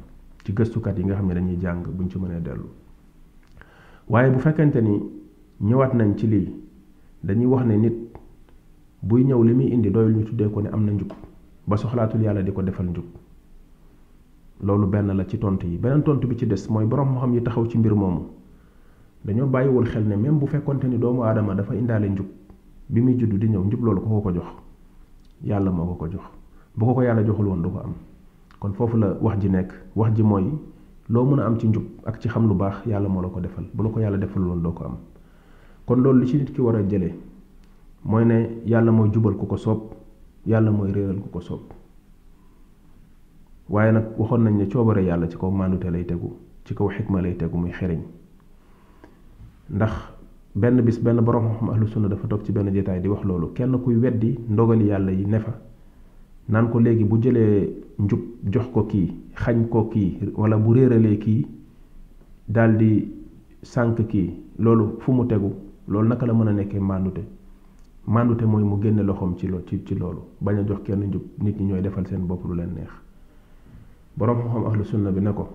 تي 0.45 0.53
قستو 0.53 0.81
كات 0.85 0.99
ييغا 1.01 1.15
خامني 1.17 1.33
دانيي 1.35 1.57
جانغ 1.57 1.83
بنتي 1.97 2.19
مانا 2.21 2.39
دالو 2.45 2.69
واي 4.13 4.29
بو 4.31 4.39
فكنتني 4.39 5.01
نيوات 5.65 5.95
نان 5.97 6.17
تي 6.21 6.27
لي 6.27 6.45
dañuy 7.27 7.47
wax 7.51 7.67
ne 7.67 7.77
nit 7.77 7.97
buy 9.03 9.23
ñëw 9.25 9.43
li 9.45 9.53
muy 9.55 9.67
indi 9.75 9.91
doyul 9.91 10.15
ñu 10.15 10.25
tuddee 10.25 10.49
ko 10.49 10.61
ne 10.63 10.69
am 10.71 10.87
na 10.87 10.93
njub 10.93 11.11
ba 11.67 11.77
soxlaatul 11.77 12.23
yàlla 12.23 12.43
di 12.43 12.53
ko 12.53 12.63
defal 12.63 12.87
njub 12.87 13.05
loolu 14.63 14.87
benn 14.87 15.11
la 15.17 15.25
ci 15.27 15.37
tont 15.39 15.59
yi 15.65 15.77
beneen 15.77 16.03
tontu 16.05 16.29
bi 16.29 16.37
ci 16.39 16.47
des 16.47 16.71
mooy 16.71 16.85
borom 16.87 17.11
moo 17.15 17.19
xam 17.21 17.35
yi 17.35 17.43
taxaw 17.43 17.67
ci 17.69 17.79
mbir 17.79 17.95
moomu 17.95 18.29
dañoo 19.25 19.47
bàyyiwul 19.47 19.87
xel 19.87 20.05
ne 20.07 20.15
même 20.17 20.39
bu 20.39 20.47
fekkonte 20.47 20.85
ni 20.87 20.99
doomu 20.99 21.25
aadama 21.25 21.55
dafa 21.57 21.75
indaale 21.75 22.07
njub 22.09 22.27
bi 22.89 23.01
muy 23.01 23.17
judd 23.19 23.35
di 23.41 23.49
ñëw 23.49 23.65
njub 23.67 23.83
loolu 23.85 24.01
ko 24.03 24.21
ko 24.21 24.31
jox 24.33 24.47
yàlla 25.45 25.71
moo 25.71 25.85
ko 25.87 25.95
ko 25.95 26.07
jox 26.13 26.23
bu 26.79 26.87
ko 26.87 26.95
ko 26.95 27.03
yàlla 27.03 27.25
joxul 27.25 27.47
woon 27.47 27.61
du 27.63 27.71
ko 27.71 27.79
am 27.79 27.93
kon 28.61 28.73
foofu 28.75 28.97
la 28.99 29.17
wax 29.21 29.39
ji 29.41 29.49
nekk 29.51 29.73
wax 29.97 30.15
ji 30.15 30.23
mooy 30.23 30.45
loo 31.09 31.25
mën 31.25 31.41
a 31.41 31.47
am 31.47 31.59
ci 31.59 31.67
njub 31.69 31.85
ak 32.05 32.21
ci 32.21 32.29
xam 32.29 32.47
lu 32.47 32.55
baax 32.55 32.87
yàlla 32.87 33.09
moo 33.09 33.23
la 33.23 33.29
ko 33.29 33.41
defal 33.41 33.65
bu 33.75 33.83
la 33.83 33.89
ko 33.91 34.01
yàlla 34.01 34.17
defal 34.19 34.43
woon 34.47 34.63
doo 34.63 34.71
ko 34.73 34.85
am 34.85 34.97
kon 35.87 36.03
loolu 36.03 36.21
li 36.23 36.27
ci 36.29 36.37
nit 36.37 36.51
ki 36.53 36.61
war 36.61 36.77
a 36.77 36.83
jële 36.83 37.13
mooy 38.05 38.25
ne 38.25 38.37
yàlla 38.67 38.91
mooy 38.93 39.11
jubal 39.13 39.35
ku 39.39 39.47
ko 39.47 39.57
soob 39.57 39.81
yàlla 40.47 40.71
mooy 40.71 40.93
réeral 40.93 41.21
ku 41.23 41.29
ko 41.31 41.41
soob 41.41 41.61
waaye 43.71 43.93
nag 43.93 44.05
waxoon 44.19 44.43
nañ 44.45 44.57
ne 44.59 44.67
coobare 44.67 45.05
yàlla 45.05 45.29
ci 45.29 45.37
kaw 45.39 45.51
màndute 45.51 45.85
lay 45.91 46.05
tegu 46.05 46.33
ci 46.65 46.75
kaw 46.75 46.89
xikma 46.89 47.23
lay 47.23 47.37
tegu 47.37 47.57
muy 47.57 47.71
xereñ 47.71 48.01
ndax 49.71 49.93
benn 50.55 50.81
bis 50.83 50.99
benn 51.03 51.21
borom 51.23 51.55
xam 51.59 51.71
ahlu 51.71 51.87
dafa 52.09 52.29
toog 52.29 52.43
ci 52.45 52.53
benn 52.53 52.73
jotaay 52.75 53.01
di 53.01 53.09
wax 53.09 53.25
loolu 53.25 53.53
kenn 53.53 53.77
kuy 53.79 53.95
weddi 53.97 54.37
ndogali 54.49 54.87
yàlla 54.89 55.13
yi 55.13 55.25
ne 55.27 55.39
fa 55.39 55.55
naan 56.49 56.69
ko 56.71 56.79
léegi 56.81 57.05
bu 57.05 57.19
jëlee 57.19 57.75
njub 57.99 58.21
jox 58.53 58.67
ko 58.73 58.83
kii 58.85 59.15
xañ 59.37 59.69
ko 59.69 59.85
kii 59.89 60.35
wala 60.37 60.57
bu 60.59 60.75
réeralee 60.75 61.17
kii 61.19 61.45
daldi 62.49 63.13
sànk 63.63 64.03
kii 64.09 64.29
loolu 64.59 64.97
fu 65.01 65.13
mu 65.13 65.27
tegu 65.27 65.51
loolu 65.89 66.09
naka 66.09 66.27
la 66.27 66.33
mën 66.35 66.49
a 66.49 66.53
nekkee 66.53 66.81
màndute 66.81 67.23
màndute 68.09 68.43
mooy 68.45 68.63
mu 68.63 68.77
génne 68.83 69.01
loxoom 69.03 69.37
ci 69.39 69.47
lo 69.47 69.61
ci 69.67 69.83
ci 69.87 69.95
loolu 69.95 70.21
bañ 70.41 70.59
a 70.59 70.65
jox 70.67 70.83
kenn 70.85 71.05
njub 71.07 71.23
nit 71.39 71.57
ñi 71.61 71.65
ñooy 71.67 71.83
defal 71.83 72.07
seen 72.07 72.27
bopp 72.27 72.45
lu 72.45 72.55
leen 72.57 72.71
neex 72.75 72.91
boroom 74.17 74.39
xam-xam 74.51 75.11
bi 75.15 75.21
ne 75.21 75.31
ko 75.33 75.49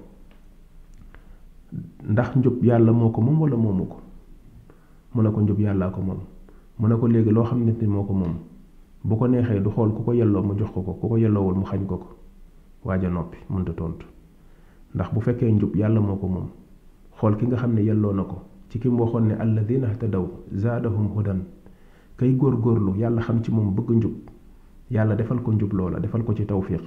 ndax 2.10 2.36
njub 2.38 2.64
yàlla 2.64 2.92
moo 2.92 3.10
ko 3.12 3.22
moom 3.22 3.42
wala 3.42 3.58
moomu 3.58 3.86
ko 3.86 3.98
mu 5.16 5.22
ne 5.22 5.30
ko 5.32 5.42
njub 5.42 5.60
yàllaa 5.60 5.90
ko 5.92 6.02
moom 6.02 6.20
mu 6.80 6.88
ne 6.88 6.96
ko 6.96 7.08
léegi 7.08 7.32
loo 7.32 7.44
xam 7.44 7.64
nit 7.66 7.82
moo 7.84 8.04
ko 8.04 8.14
moom 8.14 8.34
bu 9.04 9.16
ko 9.18 9.28
neexee 9.28 9.60
du 9.60 9.70
xool 9.70 9.92
ku 9.94 10.04
ko 10.04 10.14
yelloo 10.14 10.44
mu 10.44 10.56
jox 10.58 10.72
ko 10.72 10.82
ko 10.82 10.94
ku 10.94 11.08
ko 11.10 11.18
yelloowul 11.18 11.56
mu 11.56 11.66
xañ 11.66 11.86
ko 11.88 11.98
ko 11.98 12.08
waaj 12.86 13.04
noppi 13.06 13.38
mënta 13.50 13.74
tontu 13.74 14.08
ndax 14.96 15.14
bu 15.14 15.20
fekkee 15.20 15.52
njub 15.52 15.76
yàlla 15.76 16.00
moo 16.00 16.16
ko 16.16 16.28
moom 16.28 16.48
xool 17.20 17.36
ki 17.36 17.46
nga 17.48 17.58
xam 17.58 17.74
ne 17.74 17.82
yelloo 17.84 18.14
na 18.14 18.24
ko 18.24 18.42
ci 18.72 18.80
ki 18.80 18.88
mu 18.88 19.04
waxoon 19.04 19.28
ne 19.28 19.36
alladina 19.38 19.88
htadaw 19.94 20.25
zaadahum 20.56 21.08
hudan 21.13 21.44
kay 22.18 22.32
góorlu 22.36 22.96
yàlla 22.96 23.22
xam 23.22 23.44
ci 23.44 23.51
moom 23.51 23.75
bëgg 23.75 23.90
njub 23.98 24.13
yàlla 24.90 25.16
defal 25.16 25.40
ko 25.44 25.51
njub 25.54 25.74
loola 25.74 26.00
defal 26.00 26.24
ko 26.24 26.34
ci 26.34 26.46
tawfiq 26.46 26.84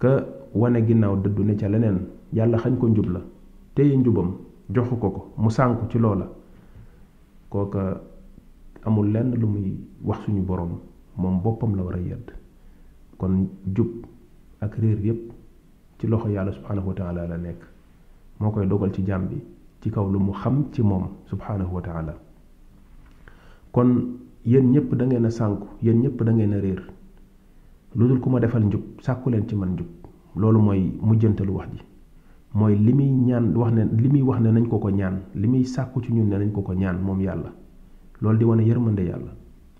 ka 0.00 0.26
wane 0.54 0.82
ginnaaw 0.86 1.14
dëddu 1.22 1.42
ne 1.44 1.54
ca 1.56 1.68
leneen 1.68 1.98
yàlla 2.34 2.58
xañ 2.58 2.76
ko 2.78 2.88
njub 2.88 3.06
la 3.14 3.20
téye 3.74 3.96
njubam 3.96 4.30
joxu 4.74 4.96
ko 4.98 5.10
ko 5.10 5.20
mu 5.38 5.48
sànku 5.50 5.86
ci 5.90 5.98
loola 5.98 6.26
kooka 7.48 8.00
amul 8.84 9.08
lenn 9.14 9.38
lu 9.40 9.46
muy 9.46 9.76
wax 10.04 10.18
suñu 10.26 10.40
boroom 10.46 10.72
moom 11.16 11.40
boppam 11.42 11.76
la 11.76 11.82
war 11.82 11.94
a 11.96 12.00
yedd 12.00 12.26
kon 13.16 13.46
jub 13.76 14.06
ak 14.60 14.74
réer 14.78 14.98
yépp 15.06 15.32
ci 15.98 16.06
loxo 16.06 16.28
yàlla 16.28 16.52
subhanahu 16.52 16.88
wa 16.88 17.12
la 17.12 17.38
nekk 17.38 17.60
moo 18.40 18.50
koy 18.50 18.66
dogal 18.66 18.90
ci 18.92 19.02
jaam 19.04 19.28
bi 19.28 19.38
ci 19.80 19.88
kaw 19.90 20.04
lu 20.10 20.18
mu 20.20 20.32
xam 20.32 20.68
ci 20.72 20.82
moom 20.84 21.08
subhaanahu 21.26 21.72
wa 21.74 21.82
taala 21.82 22.14
kon 23.72 24.20
yéen 24.44 24.70
ñëpp 24.72 24.94
da 24.96 25.04
ngeen 25.06 25.30
sànku 25.30 25.66
yéen 25.82 26.00
ñëpp 26.00 26.22
dangeen 26.24 26.52
a 26.54 26.60
réer 26.60 26.82
lu 27.96 28.08
dul 28.08 28.20
ku 28.20 28.28
ma 28.30 28.40
defal 28.40 28.62
njub 28.64 28.82
sàkku 29.00 29.30
leen 29.30 29.48
ci 29.48 29.56
man 29.56 29.70
njub 29.72 29.86
loolu 30.36 30.58
mooy 30.60 30.82
mujjantalu 31.00 31.52
wax 31.56 31.68
ji 31.72 31.80
mooy 32.54 32.74
li 32.76 32.92
muy 32.92 33.10
ñaan 33.10 33.56
wax 33.56 33.72
ne 33.74 33.82
li 34.02 34.08
muy 34.08 34.22
wax 34.22 34.40
ne 34.40 34.50
nañ 34.52 34.68
ko 34.68 34.78
ko 34.78 34.88
ñaan 34.90 35.16
li 35.34 35.48
muy 35.48 35.64
sàkku 35.64 36.00
ci 36.04 36.12
ñun 36.12 36.28
ne 36.28 36.36
nañ 36.38 36.52
ko 36.52 36.60
ko 36.62 36.72
ñaan 36.74 37.00
moom 37.02 37.20
yàlla 37.20 37.50
loolu 38.20 38.38
di 38.38 38.44
wane 38.44 38.62
yërmande 38.62 39.00
yàlla 39.02 39.32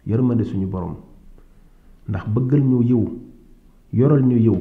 yërmande 0.06 0.44
suñu 0.44 0.66
borom 0.66 0.94
ndax 2.08 2.26
bëggal 2.34 2.60
ñu 2.64 2.82
yiw 2.82 3.04
yoral 3.92 4.22
ñu 4.24 4.36
yiw 4.36 4.56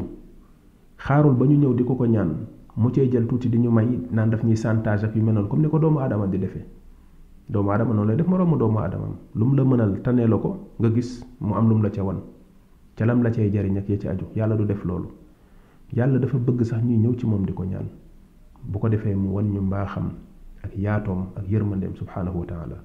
xaarul 0.98 1.36
ba 1.36 1.46
ñu 1.46 1.56
ñëw 1.56 1.74
di 1.76 1.84
ko 1.86 1.96
ko 1.96 2.06
ñaan 2.06 2.49
mu 2.78 2.90
cee 2.94 3.06
jël 3.12 3.26
tuuti 3.28 3.50
di 3.50 3.58
ñu 3.60 3.70
may 3.72 3.88
naan 4.12 4.30
daf 4.30 4.44
ñuy 4.44 4.56
chantage 4.56 5.06
ak 5.06 5.16
yu 5.16 5.22
mel 5.24 5.34
noonu 5.34 5.50
comme 5.50 5.62
ni 5.64 5.70
ko 5.70 5.80
doomu 5.80 6.00
aadama 6.00 6.28
di 6.28 6.38
defee 6.40 6.66
doomu 7.50 7.72
aadama 7.72 7.94
noonu 7.94 8.08
lay 8.10 8.18
def 8.18 8.28
moroomu 8.28 8.58
doomu 8.58 8.80
adama 8.80 9.08
lu 9.36 9.46
mu 9.46 9.56
la 9.56 9.64
mënal 9.64 10.02
tanee 10.04 10.28
la 10.28 10.38
ko 10.38 10.70
nga 10.80 10.90
gis 10.92 11.26
mu 11.42 11.54
am 11.56 11.70
lu 11.70 11.76
mu 11.76 11.84
la 11.84 11.90
ca 11.90 12.04
wan 12.04 12.20
ca 12.96 13.06
lam 13.06 13.24
la 13.24 13.30
cay 13.32 13.50
jariñ 13.52 13.78
ak 13.78 13.90
ya 13.90 13.98
ci 14.00 14.08
aju 14.08 14.26
yàlla 14.36 14.56
du 14.56 14.66
def 14.66 14.84
loolu 14.84 15.10
yàlla 15.94 16.20
dafa 16.20 16.38
bëgg 16.38 16.62
sax 16.64 16.84
ñuy 16.84 16.98
ñëw 16.98 17.16
ci 17.18 17.26
moom 17.26 17.46
di 17.46 17.54
ko 17.54 17.64
ñaan 17.66 17.88
bu 18.64 18.80
ko 18.80 18.88
defee 18.88 19.16
mu 19.16 19.30
wan 19.34 19.50
ñu 19.50 19.62
mbaaxam 19.62 20.12
ak 20.64 20.76
yaatoom 20.78 21.26
ak 21.36 21.50
yërmandeem 21.50 21.96
subhaanahu 21.96 22.40
wa 22.40 22.46
taala 22.46 22.76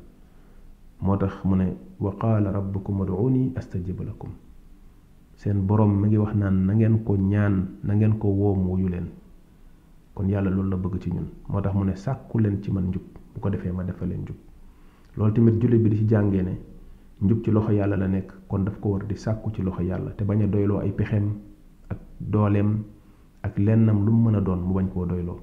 moo 1.03 1.17
tax 1.17 1.45
mu 1.45 1.57
ne 1.57 1.77
wa 2.01 2.13
qaala 2.19 2.51
rabbukum 2.53 3.01
ud'uuni 3.01 3.53
astajib 3.57 4.01
lakum 4.01 4.31
seen 5.37 5.67
boroom 5.67 5.93
mi 6.01 6.09
ngi 6.09 6.17
wax 6.17 6.35
naan 6.35 6.67
na 6.67 6.73
ngeen 6.75 7.05
ko 7.05 7.17
ñaan 7.17 7.67
na 7.85 7.95
ngeen 7.95 8.15
ko 8.19 8.29
woo 8.29 8.55
mu 8.55 8.73
wuyu 8.75 8.89
leen 8.89 9.09
kon 10.15 10.29
yàlla 10.31 10.51
loolu 10.51 10.71
la 10.71 10.77
bëgg 10.77 11.01
ci 11.03 11.11
ñun 11.15 11.27
moo 11.49 11.61
tax 11.61 11.75
mu 11.75 11.85
ne 11.85 11.95
sàkku 11.97 12.39
leen 12.39 12.63
ci 12.63 12.71
man 12.71 12.87
njub 12.89 13.03
bu 13.35 13.41
ko 13.41 13.49
defee 13.51 13.73
ma 13.73 13.83
defa 13.85 14.07
leen 14.07 14.23
njub 14.23 14.37
loolu 15.17 15.33
tamit 15.35 15.61
jullit 15.61 15.83
bi 15.83 15.91
di 15.91 15.97
ci 15.97 16.07
jàngee 16.09 16.43
ne 16.43 16.55
njub 17.23 17.43
ci 17.45 17.51
loxo 17.51 17.73
yàlla 17.73 17.97
la 17.97 18.07
nekk 18.09 18.31
kon 18.49 18.65
daf 18.65 18.79
ko 18.81 18.91
war 18.91 19.05
di 19.07 19.17
sàkku 19.17 19.51
ci 19.53 19.63
loxo 19.63 19.83
yàlla 19.83 20.11
te 20.13 20.25
bañ 20.25 20.43
a 20.43 20.47
doyloo 20.47 20.79
ay 20.79 20.93
pexeem 20.93 21.33
ak 21.89 21.99
dooleem 22.21 22.85
ak 23.43 23.59
lennam 23.59 24.05
lu 24.07 24.13
mu 24.13 24.31
mën 24.31 24.37
a 24.37 24.41
doon 24.41 24.59
mu 24.61 24.75
bañ 24.75 24.89
koo 24.89 25.05
doyloo 25.05 25.41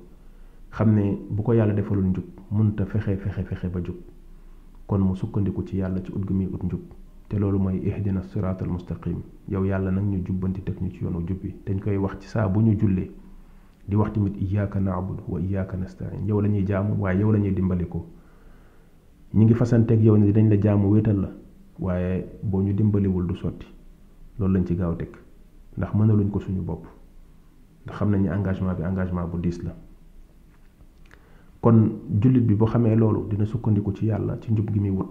xam 0.72 0.94
ne 0.96 1.18
bu 1.30 1.44
ko 1.44 1.54
yàlla 1.54 1.74
defalul 1.74 2.06
njub 2.06 2.25
munta 2.50 2.86
fexe 2.86 3.18
fexe 3.18 3.44
fexe 3.44 3.68
ba 3.70 3.82
jub 3.84 3.98
kon 4.88 5.00
mu 5.01 5.16
sukkandiku 5.16 5.63
ci 5.68 5.78
yàlla 5.78 6.01
ci 6.01 6.12
ut 6.13 6.24
gu 6.24 6.34
muy 6.34 6.48
ut 6.48 6.63
njub 6.63 6.82
te 7.28 7.38
loolu 7.38 7.60
mooy 7.60 7.78
ihdina 7.86 8.22
siraatal 8.24 8.68
mustaqim 8.70 9.20
yow 9.50 9.66
yàlla 9.66 9.92
nag 9.92 10.06
ñu 10.06 10.24
jubbanti 10.25 10.62
teg 10.63 10.80
ñu 10.82 10.92
ci 10.92 11.04
yoonu 11.04 11.28
jub 11.28 11.42
bi 11.42 11.54
dañ 11.66 11.82
koy 11.84 11.98
wax 11.98 12.20
ci 12.22 12.28
saa 12.30 12.48
bu 12.48 12.62
ñu 12.62 12.78
jullee 12.80 13.12
di 13.88 13.96
wax 13.98 14.14
tamit 14.14 14.36
iyyaka 14.38 14.78
na'budu 14.80 15.24
wa 15.28 15.40
iyyaka 15.42 15.74
nasta'in 15.78 16.28
yow 16.30 16.42
la 16.42 16.48
ñuy 16.50 16.66
jaamu 16.66 16.96
waaye 17.02 17.20
yow 17.20 17.32
la 17.32 17.40
ñuy 17.40 17.52
dimbaliko 17.54 18.06
ñi 19.34 19.46
ngi 19.46 19.54
fasanteek 19.54 20.02
yow 20.04 20.16
ni 20.18 20.32
dañ 20.32 20.50
la 20.50 20.58
jaamu 20.62 20.90
wéetal 20.92 21.22
la 21.22 21.30
waaye 21.80 22.26
boo 22.44 22.62
ñu 22.62 22.74
dimbaliwul 22.74 23.28
du 23.28 23.36
sotti 23.36 23.68
loolu 24.40 24.54
lañ 24.54 24.66
ci 24.66 24.76
gaaw 24.76 24.96
teg 24.96 25.10
ndax 25.78 25.94
mënaluñ 25.94 26.30
ko 26.30 26.40
suñu 26.40 26.62
bopp 26.62 26.86
ndax 27.86 27.96
xam 27.98 28.12
nañ 28.12 28.28
engagement 28.30 28.76
bi 28.78 28.84
engagement 28.84 29.28
bu 29.28 29.38
diis 29.40 29.60
la 29.64 29.74
kon 31.62 31.92
jullit 32.22 32.42
bi 32.46 32.54
boo 32.56 32.68
xamee 32.68 32.96
loolu 32.96 33.28
dina 33.30 33.46
sukkandiku 33.46 33.92
ci 33.94 34.06
yàlla 34.06 34.38
ci 34.42 34.52
njub 34.52 34.70
gi 34.72 34.80
muy 34.80 34.90
wut 34.92 35.10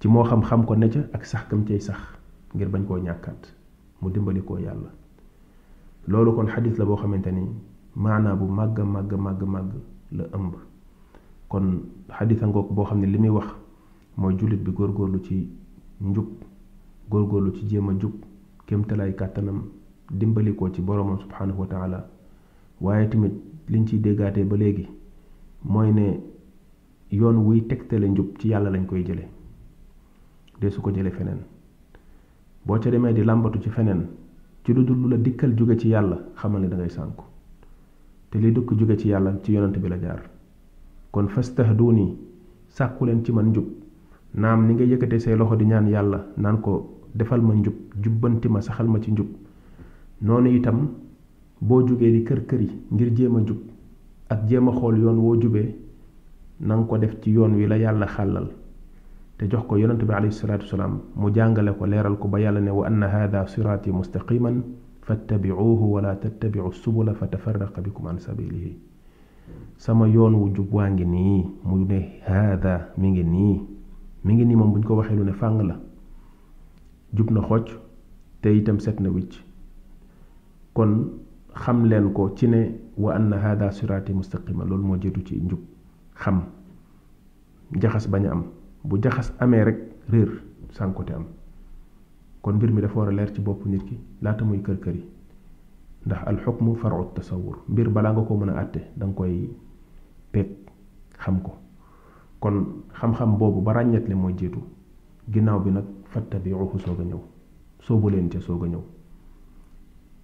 ci 0.00 0.08
moo 0.08 0.24
xam 0.24 0.42
xam 0.42 0.64
ko 0.64 0.74
ne 0.76 0.88
ca 0.88 0.98
ak 1.12 1.24
saxkam 1.24 1.58
kam 1.60 1.66
cay 1.68 1.80
sax 1.80 1.98
ngir 2.54 2.68
bañ 2.68 2.84
koo 2.86 2.98
ñàkkaat 2.98 3.54
mu 4.02 4.10
dimbali 4.10 4.42
koo 4.42 4.58
yàlla 4.58 4.90
loolu 6.08 6.32
kon 6.36 6.46
xadis 6.46 6.76
la 6.78 6.84
boo 6.86 6.96
xamante 7.02 7.30
ni 7.32 7.42
maanaa 8.04 8.34
bu 8.40 8.44
màgg 8.58 8.78
màgg 8.94 9.12
màgg 9.26 9.40
màgg 9.54 9.70
la 10.16 10.24
ëmb 10.36 10.52
kon 11.50 11.66
xadisa 12.18 12.46
ngoog 12.46 12.68
boo 12.74 12.86
xam 12.88 13.00
ne 13.00 13.06
li 13.12 13.18
muy 13.18 13.28
wax 13.36 13.46
mooy 14.18 14.34
jullit 14.38 14.60
bi 14.64 14.70
góor 14.76 14.90
góorlu 14.96 15.18
ci 15.26 15.48
njub 16.00 16.26
góorgóorlu 17.10 17.50
ci 17.56 17.66
jéem 17.68 17.88
a 17.90 17.92
jub 18.00 18.12
kémtalaay 18.66 19.12
kàttanam 19.16 19.60
ko 20.58 20.68
ci 20.74 20.80
boroomam 20.82 21.18
subhaanahu 21.24 21.60
wa 21.60 21.66
taala 21.66 21.98
waaye 22.80 23.08
tamit 23.10 23.32
liñ 23.68 23.84
ciy 23.88 23.98
déggaatee 24.00 24.44
ba 24.44 24.56
léegi 24.56 24.86
mooy 25.64 25.90
ne 25.98 26.06
yoon 27.10 27.36
wuy 27.46 27.60
tegtale 27.68 28.06
njub 28.10 28.28
ci 28.38 28.48
yàlla 28.50 28.70
lañ 28.70 28.86
koy 28.86 29.02
jële 29.06 29.24
de 30.60 30.70
su 30.70 30.80
ko 30.80 30.90
jële 30.94 31.10
feneen 31.10 31.38
boo 32.66 32.78
ca 32.82 32.90
demee 32.90 33.12
di 33.12 33.22
làmbatu 33.24 33.58
ci 33.58 33.70
feneen 33.70 34.02
ci 34.66 34.72
lu 34.74 34.82
dul 34.82 34.98
la 35.10 35.16
dikkal 35.16 35.54
jóge 35.58 35.76
ci 35.78 35.88
yàlla 35.92 36.16
xamal 36.34 36.60
ne 36.60 36.66
da 36.68 36.76
ngay 36.76 36.90
sànku 36.90 37.22
te 38.30 38.38
li 38.38 38.50
dukk 38.52 38.74
jóge 38.76 38.96
ci 38.98 39.08
yàlla 39.08 39.38
ci 39.42 39.52
yonante 39.52 39.78
bi 39.78 39.88
la 39.88 39.96
jaar 40.00 40.20
kon 41.12 41.28
fastahduni 41.28 42.06
sàkku 42.76 43.06
ci 43.22 43.30
man 43.32 43.46
njub 43.50 43.64
naam 44.34 44.66
ni 44.66 44.74
nga 44.74 44.82
yëkkate 44.82 45.20
say 45.20 45.36
loxo 45.36 45.54
di 45.56 45.64
ñaan 45.66 45.86
yàlla 45.86 46.18
naan 46.42 46.60
ko 46.60 46.72
defal 47.14 47.40
ma 47.42 47.54
njub 47.54 47.74
jubbanti 48.02 48.48
ma 48.48 48.60
saxal 48.60 48.88
ma 48.88 48.98
ci 49.00 49.10
njub 49.12 49.28
noonu 50.22 50.48
itam 50.50 50.88
boo 51.60 51.86
jógee 51.86 52.10
di 52.10 52.22
kër 52.24 52.44
kër 52.46 52.60
yi 52.60 52.70
ngir 52.90 53.12
jéem 53.16 53.38
jub 53.46 53.58
ak 54.30 54.46
jéem 54.48 54.66
a 54.68 54.72
xool 54.72 54.98
yoon 54.98 55.18
woo 55.18 55.36
jubee 55.40 55.76
ko 56.88 56.98
def 56.98 57.20
ci 57.20 57.30
yoon 57.30 57.54
wi 57.54 57.68
la 57.68 57.76
yàlla 57.76 58.06
xàllal 58.06 58.50
te 59.38 59.44
jox 59.52 59.66
ko 59.68 59.76
yonent 59.76 60.00
bi 60.00 60.14
alayhi 60.16 60.32
salaatu 60.32 60.64
wasalaam 60.66 61.00
mu 61.14 61.28
jàngale 61.34 61.72
ko 61.78 61.84
leeral 61.86 62.16
ko 62.16 62.28
ba 62.28 62.40
yàlla 62.40 62.60
ne 62.60 62.70
wa 62.70 62.86
anna 62.86 63.06
hada 63.08 63.46
siraati 63.46 63.92
mustaqiman 63.92 64.62
fattabicuuhu 65.02 65.92
wala 65.94 66.16
tattabicu 66.16 66.72
subula 66.72 67.12
fa 67.14 67.26
tafaraqa 67.26 67.82
bikum 67.84 68.06
an 68.08 68.18
sabilihi 68.18 68.72
sama 69.76 70.08
yoon 70.08 70.34
wu 70.34 70.48
jub 70.56 70.72
waa 70.72 70.88
ngi 70.90 71.04
nii 71.04 71.44
mu 71.64 71.76
ne 71.84 72.00
hada 72.24 72.88
mi 72.96 73.10
ngi 73.12 73.22
nii 73.24 73.60
mi 74.24 74.34
ngi 74.34 74.44
nii 74.46 74.56
moom 74.56 74.72
bu 74.72 74.78
ñu 74.80 74.86
ko 74.86 74.96
waxee 74.96 75.16
lu 75.16 75.24
ne 75.24 75.32
fàng 75.32 75.60
la 75.68 75.76
jub 77.12 77.30
na 77.30 77.40
xocc 77.46 77.76
te 78.40 78.56
itam 78.56 78.80
seet 78.80 79.00
na 79.00 79.10
wicc 79.10 79.36
kon 80.72 81.12
xam 81.54 81.84
leen 81.84 82.10
ko 82.12 82.32
ci 82.34 82.46
ne 82.48 82.70
wa 82.96 83.12
anna 83.12 83.36
hada 83.36 83.68
siraati 83.70 84.12
mustaqiman 84.14 84.66
loolu 84.68 84.84
moo 84.84 84.96
jiitu 84.96 85.20
ci 85.26 85.40
jub 85.46 85.60
xam 86.16 86.40
jaxas 87.78 88.08
bañ 88.08 88.24
a 88.26 88.32
am 88.32 88.42
bu 88.88 88.98
jaxas 89.04 89.28
amee 89.44 89.64
rek 89.66 89.78
réer 90.14 90.30
sànkote 90.78 91.10
am 91.14 91.24
kon 92.42 92.52
mbir 92.54 92.70
mi 92.72 92.80
dafa 92.82 92.98
war 92.98 93.08
a 93.08 93.12
leer 93.12 93.32
ci 93.34 93.40
bopp 93.42 93.66
nit 93.66 93.82
ki 93.86 93.96
laata 94.22 94.44
muy 94.44 94.62
kër 94.62 94.78
kër 94.84 94.94
yi 94.94 95.04
ndax 96.06 96.20
alxukmu 96.26 96.76
faru 96.82 97.06
tasawur 97.14 97.56
mbir 97.68 97.88
balaa 97.90 98.12
nga 98.12 98.22
ko 98.22 98.36
mën 98.36 98.50
a 98.50 98.60
àtte 98.62 98.80
danga 98.96 99.14
koy 99.16 99.50
peeg 100.32 100.46
xam 101.18 101.40
ko 101.42 101.52
kon 102.40 102.56
xam-xam 103.00 103.36
boobu 103.38 103.60
ba 103.62 103.72
ràññetle 103.74 104.14
mooy 104.14 104.34
jiitu 104.38 104.60
ginnaaw 105.32 105.60
bi 105.64 105.70
nag 105.72 105.84
fattabiuhu 106.10 106.78
soog 106.78 107.00
a 107.00 107.04
ñëw 107.04 107.20
soobu 107.80 108.08
leen 108.10 108.28
ca 108.28 108.40
soog 108.40 108.64
a 108.64 108.68
ñëw 108.68 108.82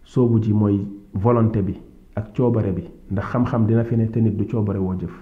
soobu 0.05 0.39
ji 0.43 0.53
mooy 0.53 0.87
volonté 1.15 1.63
bi 1.63 1.75
ak 2.15 2.35
coobare 2.37 2.73
bi 2.73 2.83
ndax 3.11 3.25
xam-xam 3.27 3.67
dina 3.67 3.85
fi 3.85 3.97
ne 3.97 4.07
te 4.11 4.21
nit 4.21 4.37
du 4.37 4.47
coobare 4.47 4.79
woo 4.79 4.95
jëf 4.95 5.13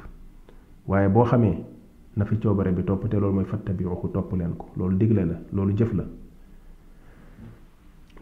waaye 0.86 1.08
boo 1.08 1.24
xamee 1.24 1.69
na 2.16 2.24
fi 2.24 2.38
coobare 2.38 2.72
bi 2.72 2.82
topp 2.84 3.06
te 3.08 3.14
loolu 3.16 3.34
mooy 3.34 3.44
fattabi'uhu 3.50 4.08
topp 4.12 4.32
leen 4.36 4.54
ko 4.58 4.66
loolu 4.76 4.96
digle 4.98 5.22
la 5.24 5.36
loolu 5.52 5.74
jëf 5.78 5.92
la 5.94 6.04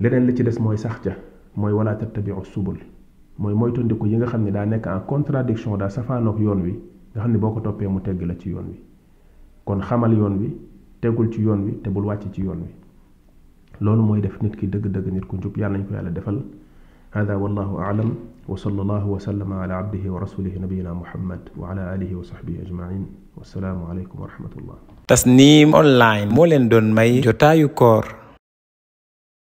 leneen 0.01 0.27
li 0.27 0.35
ci 0.37 0.43
des 0.43 0.59
mooy 0.61 0.77
sax 0.77 1.01
ca 1.01 1.13
mooy 1.57 1.73
wala 1.73 1.95
tattabi'u 1.97 2.45
subul 2.45 2.77
mooy 3.39 3.55
moytandiku 3.55 4.07
yi 4.07 4.17
nga 4.17 4.27
xam 4.27 4.43
ne 4.45 4.51
daa 4.51 4.65
nekk 4.67 4.87
en 4.87 5.01
contradiction 5.07 5.77
daa 5.79 5.89
safaanoog 5.89 6.39
yoon 6.41 6.61
wi 6.63 6.73
nga 7.13 7.21
xam 7.23 7.33
ne 7.33 7.39
boo 7.39 7.51
ko 7.53 7.61
toppee 7.61 7.87
mu 7.89 8.01
tegg 8.01 8.21
la 8.23 8.37
ci 8.39 8.51
yoon 8.51 8.67
wi 8.73 8.77
kon 9.65 9.81
xamal 9.81 10.13
yoon 10.17 10.37
wi 10.39 10.53
tegul 11.01 11.31
ci 11.33 11.41
yoon 11.43 11.65
wi 11.65 11.79
te 11.81 11.89
bul 11.91 12.05
wàcc 12.05 12.31
ci 12.31 12.43
yoon 12.43 12.57
wi 12.63 12.71
loolu 13.81 14.03
mooy 14.03 14.21
def 14.21 14.41
nit 14.43 14.55
ki 14.57 14.67
dëgg-dëgg 14.67 15.13
nit 15.13 15.25
ku 15.27 15.37
njub 15.37 15.57
yàlla 15.57 15.79
nañ 15.79 15.87
ko 15.89 15.95
yàlla 15.95 16.11
defal 16.11 16.43
hada 17.13 17.39
wallahu 17.39 17.79
a'lam 17.79 18.13
وصلى 18.49 18.81
الله 18.81 19.05
وسلم 19.05 19.51
على 19.53 19.73
عبده 19.77 20.05
ورسوله 20.09 20.57
نبينا 20.65 20.97
محمد 20.97 21.53
وعلى 21.61 21.83
آله 21.95 22.11
وصحبه 22.17 22.65
أجمعين 22.65 23.05
والسلام 23.37 23.79
عليكم 23.85 24.17
ورحمة 24.17 24.53
الله 24.59 24.77
تسنيم 25.07 25.77
أونلاين 25.77 26.29
مولن 26.33 26.69
دون 26.73 26.97
ماي 26.97 27.21
جوتايو 27.21 27.69
كور 27.77 28.17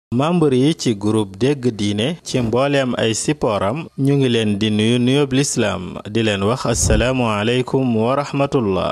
membre 0.10 0.58
yi 0.58 0.74
ci 0.74 0.92
groupe 0.98 1.38
dégg 1.38 1.70
diine 1.80 2.08
ci 2.26 2.42
mbooleem 2.42 2.98
ay 2.98 3.14
sipooram 3.14 3.86
ñu 4.06 4.14
ngi 4.18 4.30
leen 4.34 4.52
di 4.62 4.70
nuyu 4.78 4.98
nuyoob 5.06 5.32
lislaam 5.38 5.84
di 6.14 6.22
leen 6.26 6.42
wax 6.50 6.62
assalaamu 6.74 7.24
aleykum 7.38 7.86
wa 8.02 8.16
rahmatullah 8.22 8.92